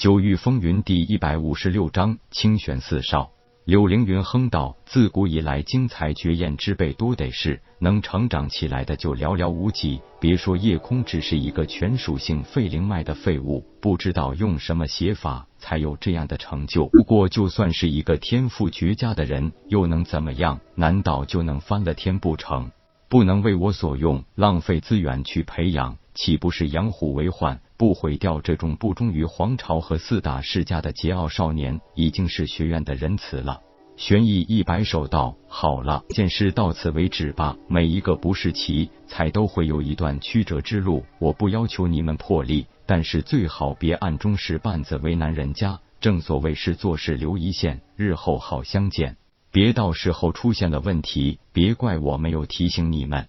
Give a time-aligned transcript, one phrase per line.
[0.00, 3.32] 九域风云第一百五十六章清玄四少。
[3.66, 10.00] 柳凌云哼道：“自古以来，精彩绝艳之辈多得是，能成长起来的就寥寥无几。
[10.18, 16.86] 别说夜空只是一个全属性废灵脉的废物，不知道用什么邪法才有这样的成就。
[16.86, 20.60] 不过，就算是一个天赋绝佳的人，又能怎么样？
[20.76, 22.70] 难道就能翻了天不成？
[23.10, 33.62] 不能为我所用，浪费资源去培养，岂不是养虎为患？”不毁掉这种不忠于皇朝和四大世家的桀骜少年，已经是学院的仁慈了。
[33.96, 37.56] 玄逸一摆手道：“好了，件事到此为止吧。
[37.68, 41.06] 每一个不是棋，才都会有一段曲折之路。
[41.18, 45.80] 我不要求你们破例，但是最好别暗中使绊子，为难人家。
[46.02, 49.16] 正所谓是做事留一线，日后好相见。
[49.50, 53.26] 别到时候出现了问题，别怪我没有提醒你们。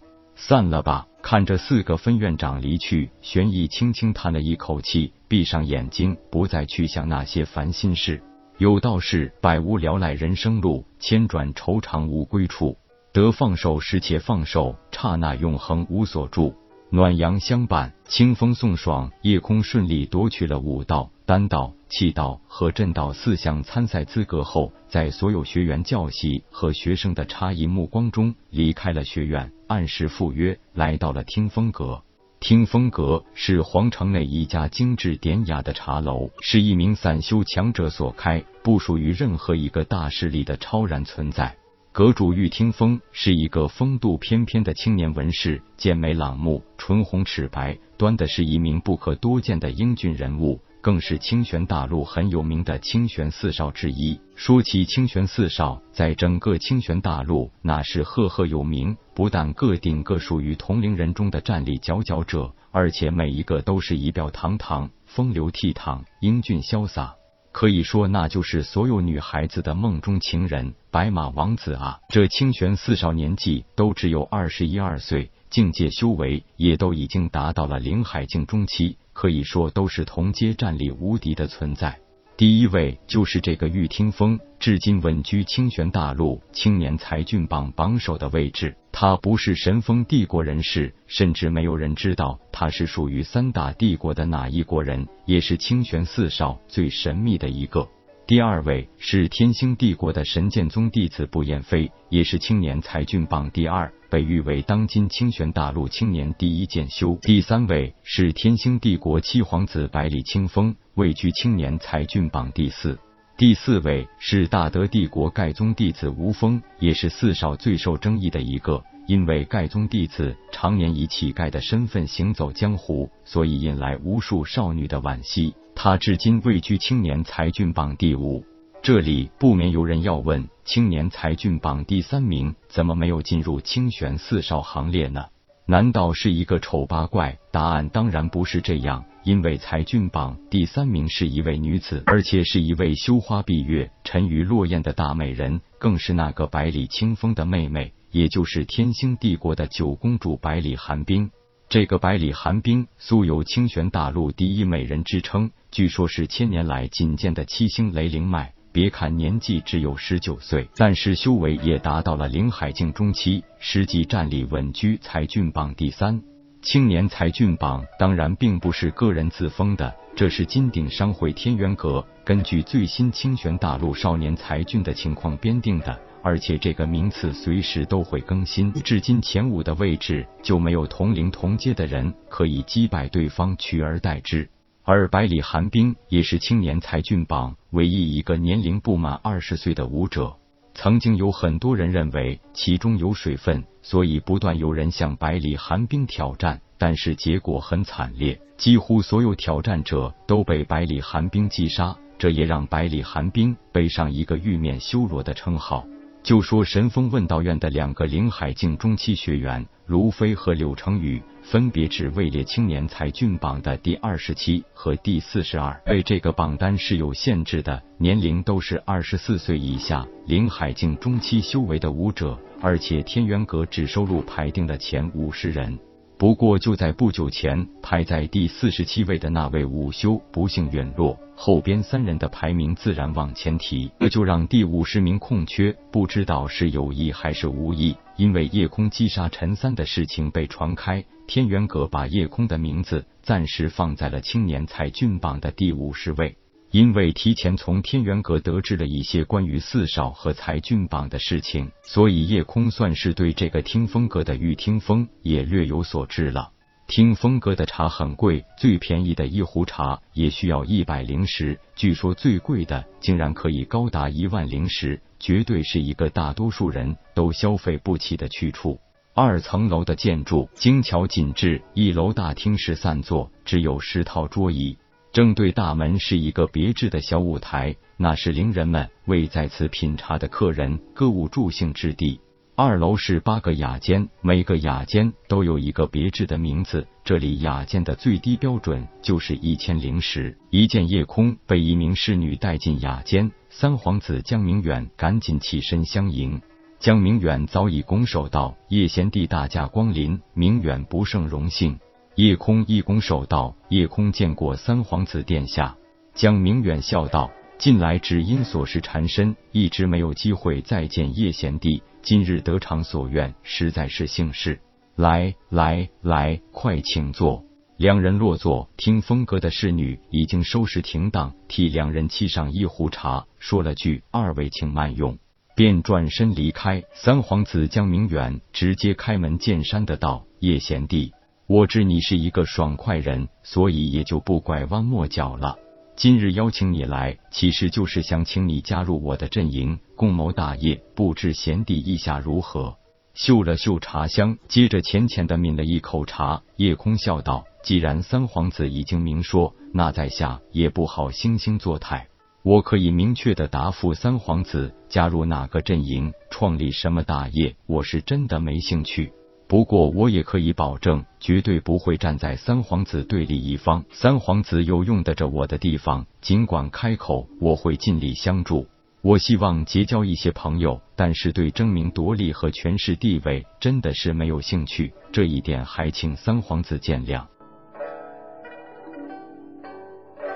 [0.48, 8.21] 散了吧。”看着四个分院长离去，玄逸轻轻叹了一口气，闭上眼睛，不再去想那些烦心事。
[8.57, 12.76] 有道是：百无聊赖人生路，千转愁肠无归处。
[13.13, 16.55] 得放手时且放手，刹那永恒无所住。
[16.90, 32.04] 暖阳相伴，清风送爽，夜空顺利夺取了武道、丹道、气道和震道四项参赛资格后，在所有学员教习和学生的诧异目光中，离开了学院，按时赴约，来到了听风阁。
[32.41, 41.55] 听风阁是皇城内一家精致典雅的茶楼，是一名散修强者所开，不属于任何一个大势力的超然存在。
[41.94, 54.20] 阁主玉听风是一个风度翩翩的青年文士，剑眉朗目，唇红齿白，端的是一名不可多见的英俊人物，更是清玄大陆很有名的清玄四少之一。
[54.35, 67.16] 说起清玄四少，在整个清玄大陆那是赫赫有名，不但个顶个属于同龄人中的战力佼佼者，而且每一个都是仪表堂堂、风流倜傥、英俊潇洒。
[67.53, 72.00] 可以说，那就是所有女孩子的梦中情人，白马王子啊！
[72.07, 81.95] 这清玄四少年纪都只有二十一二岁，境界修为也都已经达到了灵海境中期，可以说都是同阶战力无敌的存在。
[82.35, 88.75] 第一位就是这个玉听风，至今稳居清玄大陆青年才俊榜榜首的位置。
[88.91, 97.88] 他不是神风帝国人士，甚至没有人知道他是属于三大帝国的哪一国人，也是清玄四少最神秘的一个。
[98.31, 103.92] 第二位是天星帝国的神剑宗弟子步彦飞，也是青年才俊榜第二。
[104.09, 107.19] 被誉为当今清玄大陆青年第一剑修。
[107.22, 112.97] 第三位是天星帝国七皇子百里清风，位居青年才俊榜第四。
[113.36, 118.81] 第四位是大德帝国盖宗弟子吴峰，也是四少最受争议的一个。
[119.08, 125.53] 因为盖宗弟子常年以乞丐的身份行走江湖，所以引来无数少女的惋惜。
[125.84, 128.46] 他至今位居青年才俊榜第五。
[128.84, 135.25] 这里不免有人要问：青年才俊榜第三名怎么没有进入清玄四少行列呢？
[135.66, 137.40] 难道是一个丑八怪？
[137.52, 151.31] 答案当然不是这样，因为才俊榜第三名是一位女子，而且是一位羞花闭月、沉鱼落雁的大美人，更是那个百里清风的妹妹，也就是天星帝国的九公主百里寒冰。
[151.71, 158.53] 这个百里寒冰素有清玄大陆第一美人之称，据说是千年来仅见的七星雷灵脉。
[158.73, 166.21] 别看年纪只有十九岁，但是修为也达到了灵海境中期，实际战力稳居才俊榜第三。
[166.61, 178.71] 青年才俊榜当然并不是个人自封的，这是金鼎商会天元阁根据最新清玄大陆少年才俊的情况编定的，而且这个名次随时都会更新。
[178.73, 184.47] 至今前五的位置就没有同龄同阶的人可以击败对方，取而代之。
[184.83, 190.38] 而百里寒冰也是青年才俊榜唯一一个年龄不满二十岁的武者。
[190.73, 205.85] 曾经有很多人认为其中有水分，所以不断有人向百里寒冰挑战，但是结果很惨烈，几乎所有挑战者都被百里寒冰击杀，这也让百里寒冰背上一个玉面修罗的称号。
[206.23, 215.73] 就说神风问道院的两个灵海境中期学员卢飞和柳成宇，分别只位列青年才俊榜的第二十七和第四十二。
[215.83, 225.77] 被这个榜单是有限制的，年龄都是二十四岁以下，灵海境中期修为的武者，而且天元阁只收入排定的前五十人。
[226.21, 237.97] 不过就在不久前，排在第四十七位的那位午休不幸陨落，后边三人的排名自然往前提，这就让第五十名空缺，不知道是有意还是无意。
[238.18, 246.38] 因为夜空击杀陈三的事情被传开，天元阁把夜空的名字暂时放在了青年才俊榜的第五十位。
[246.71, 256.51] 因为提前从天元阁得知了一些关于四少和才俊榜的事情，所以叶空算是对这个听风阁的玉听风也略有所知了。
[256.88, 268.79] 听风阁的茶很贵，最便宜的一壶茶也需要一百灵石，据说最贵的竟然可以高达一万灵石，绝对是一个大多数人都消费不起的去处。
[269.13, 274.77] 二层楼的建筑精巧紧致，一楼大厅是散座，只有十套桌椅。
[275.12, 282.22] 正对大门是一个别致的小舞台，那是伶人们为在此品茶的客人歌舞助兴之地。
[282.56, 286.88] 二楼是八个雅间，每个雅间都有一个别致的名字。
[287.04, 290.38] 这里雅间的最低标准就是一千灵石。
[290.50, 296.42] 一见夜空被一名侍女带进雅间，三皇子江明远赶紧起身相迎。
[296.80, 301.78] 江明远早已拱手道：“叶贤弟大驾光临，明远不胜荣幸。”
[302.16, 305.78] 叶空一拱手道：“叶空见过三皇子殿下。”
[306.13, 307.31] 江明远笑道。
[307.58, 311.84] 近来只因琐事缠身，一直没有机会再见叶贤弟。
[312.02, 314.60] 今日得偿所愿，实在是幸事。
[314.96, 317.46] 来来来，快请坐。
[317.78, 325.19] 两人落座，听风阁的侍女已经收拾停当，替两人沏上一壶茶，说了句“二位请慢用”，
[325.56, 326.84] 便转身离开。
[326.96, 331.13] 三皇子江明远直接开门见山的道：“叶贤弟，
[331.53, 335.57] 我知你是一个爽快人，所以也就不拐弯抹角了。”
[335.98, 340.81] 今日邀请你来，其实就是想请你加入我的阵营，共谋大业。
[340.95, 342.77] 不知贤弟意下如何？
[343.13, 346.42] 嗅了嗅茶香，接着浅浅的抿了一口茶。
[346.56, 352.07] 夜空笑道：“既然三皇子已经明说，那在下也不好惺惺作态。
[352.44, 359.12] 我可以明确的答复三皇子，加入哪个阵营，创立什么大业，我是真的没兴趣。”
[359.51, 363.83] 不过，我也可以保证，绝对不会站在三皇子对立一方。
[363.92, 368.65] 三皇子有用得着我的地方，尽管开口，我会尽力相助。
[369.01, 374.94] 我希望结交一些朋友，但是对争名夺利和权势地位，真的是没有兴趣。
[375.12, 377.25] 这一点还请三皇子见谅。